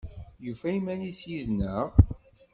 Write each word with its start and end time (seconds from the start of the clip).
Yufa 0.45 0.67
iman-is 0.77 1.19
yid-neɣ? 1.29 1.89